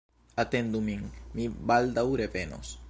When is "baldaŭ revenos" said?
1.73-2.79